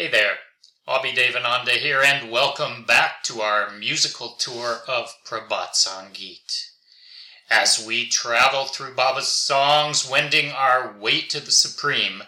[0.00, 0.36] Hey there,
[0.86, 6.66] Abhi Devananda here, and welcome back to our musical tour of Prabhat Sangeet.
[7.50, 12.22] As we travel through Baba's songs, wending our way to the Supreme,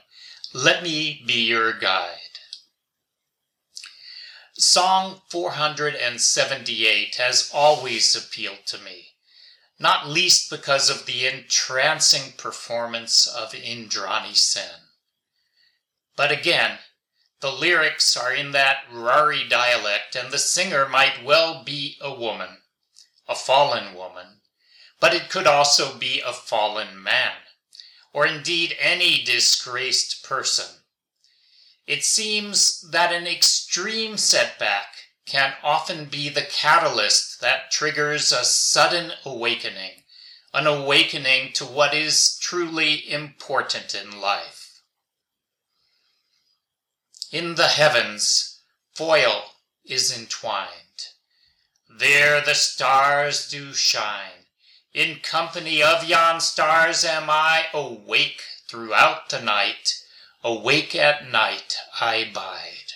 [0.53, 2.41] let me be your guide.
[4.55, 9.11] Song 478 has always appealed to me,
[9.79, 14.89] not least because of the entrancing performance of Indrani Sen.
[16.17, 16.81] But again,
[17.41, 22.59] the lyrics are in that Rarhi dialect, and the singer might well be a woman,
[23.27, 24.41] a fallen woman,
[25.01, 27.33] but it could also be a fallen man,
[28.13, 30.67] or indeed any disgraced person.
[31.87, 39.13] It seems that an extreme setback can often be the catalyst that triggers a sudden
[39.25, 40.03] awakening,
[40.53, 44.60] an awakening to what is truly important in life.
[47.31, 48.61] In the heavens,
[48.95, 49.53] foil
[49.85, 51.09] is entwined.
[51.89, 54.47] There the stars do shine.
[54.93, 60.01] In company of yon stars am I awake throughout the night
[60.43, 62.95] Awake at night I bide.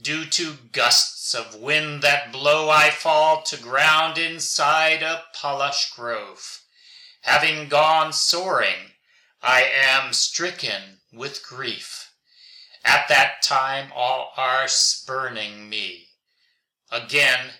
[0.00, 6.60] Due to gusts of wind that blow I fall to ground inside a palash grove.
[7.22, 8.92] Having gone soaring,
[9.42, 12.11] I am stricken with grief.
[12.84, 16.08] At that time all are spurning me.
[16.90, 17.52] Again,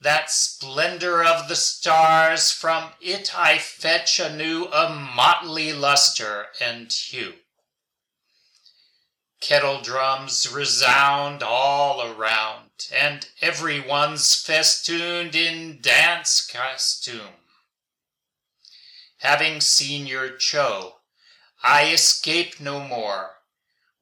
[0.00, 7.34] that splendor of the stars, from it I fetch anew a motley luster and hue.
[9.40, 17.36] Kettle drums resound all around, and everyone's festooned in dance costume.
[19.18, 20.96] Having seen your Cho,
[21.62, 23.39] I escape no more.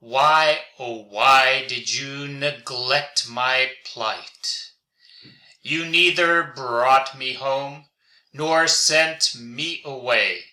[0.00, 4.70] Why, oh why did you neglect my plight?
[5.60, 7.86] You neither brought me home,
[8.32, 10.44] nor sent me away.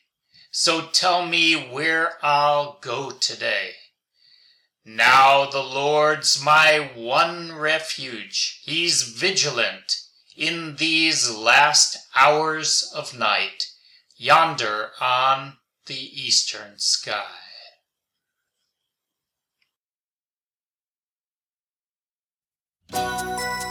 [0.49, 3.75] So tell me where I'll go today.
[4.83, 8.61] Now the Lord's my one refuge.
[8.63, 10.01] He's vigilant
[10.35, 13.67] in these last hours of night,
[14.17, 17.44] yonder on the eastern sky.
[22.95, 23.64] Música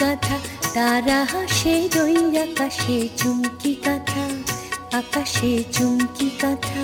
[0.00, 0.36] কাঁথা,
[0.74, 4.24] তারা হাসে রই আকাশে চুমকি কাঁথা,
[4.98, 6.82] আকাশে চুমকি কাঁথা।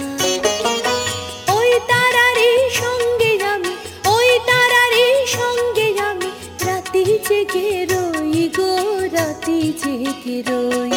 [1.57, 3.73] ওই তারারই সঙ্গে আমি,
[4.15, 6.31] ওই তারারই সঙ্গে আমি,
[6.67, 8.73] রাতি জেগে রই গো,
[9.17, 10.93] রাতি জেগে রই।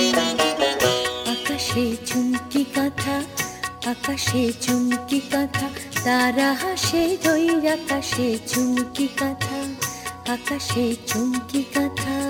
[1.33, 3.15] আকাশে চুমকি কাঁথা,
[3.91, 5.67] আকাশে চুমকি কাঁথা,
[6.05, 9.58] তারা হাসে রই আকাশে চুমকি কাঁথা।
[10.29, 12.28] আকাশে চুমকি কাঁথা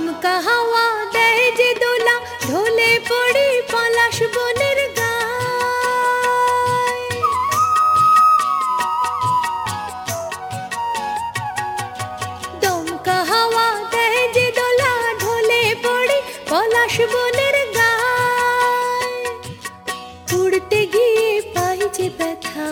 [0.00, 2.16] দমকা হাওয়া দেয় যে দোলা,
[2.48, 4.78] ঢলে পড়ি পলাশ বনের
[12.62, 14.92] দমকা হাওয়া দেয় যে দোলা
[16.50, 19.18] পলাশ বনের গায়।
[20.38, 22.66] উড়তে গিয়ে পাই যে ব্যথা।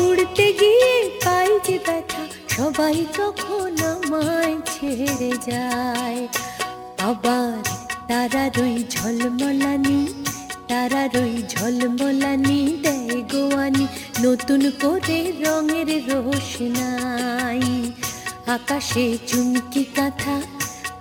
[0.00, 0.94] উড়তে গিয়ে
[1.24, 2.22] পাই যে ব্যথা।
[2.56, 4.43] সবাই তখন আমায়
[4.94, 6.28] ছেড়ে যায়।
[6.98, 7.54] আবার
[8.08, 9.98] তারা রই ঝলমলানি
[10.68, 13.86] তারা রই ঝলমলানি দেয় গোয়ানি।
[14.24, 17.62] নতুন করে রঙের রোশনাই।
[18.46, 20.36] আকাশে চুমকি কাঁথা,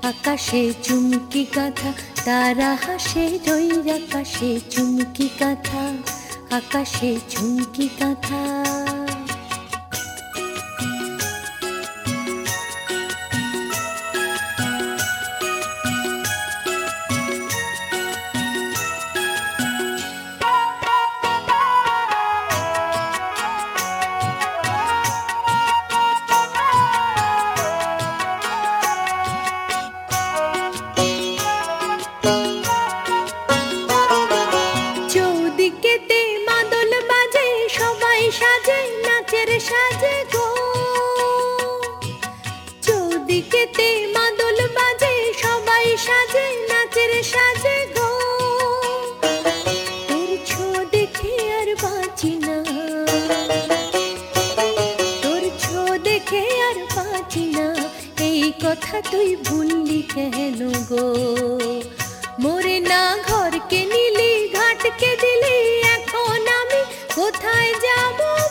[0.09, 1.89] আকাশে চুমকি কাঁথা,
[2.25, 5.83] তারা হাসে রই আকাশে চুমকি কাঁথা,
[6.57, 8.41] আকাশে চুমকি কাঁথা।
[58.63, 61.05] কথা তুই ভুললি কেন গো?
[62.39, 66.81] মোরে না ঘরকে নিলি, ঘাটকে দিলি, এখন আমি
[67.15, 68.42] কোথায় যাব?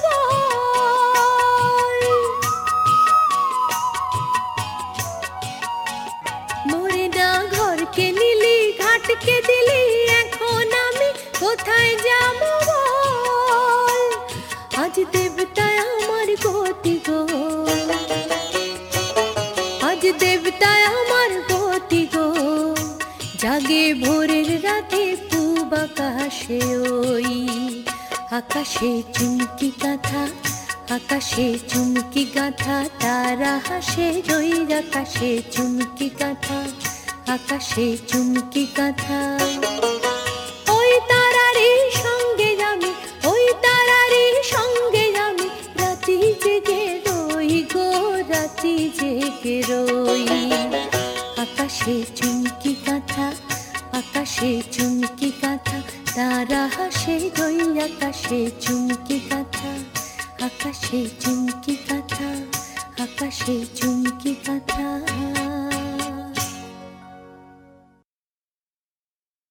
[25.93, 26.61] আকাশে
[26.93, 27.33] ওই
[28.39, 30.23] আকাশে চুমকি কাঁথা
[30.97, 36.59] আকাশে চুমকি গাথা, তারা হাসে রই আকাশে চুমকি কাঁথা
[37.35, 39.21] আকাশে চুমকি কাঁথা
[40.77, 41.71] ওই তারারি
[42.03, 42.91] সঙ্গে আমি,
[43.33, 44.25] ওই তারারি
[44.55, 45.47] সঙ্গে আমি,
[45.81, 47.88] রাতি জেগে রই গো,
[48.33, 50.27] রাতি জেগে রই।
[51.43, 52.31] আকাশে চুমকি
[56.73, 57.17] তারা হাসে
[57.79, 59.73] আকাশে চুমকি কাঁথা
[60.47, 62.29] আকাশে চুমকি কাঁথা
[63.03, 65.42] আকাশে চুমকি কাঁথা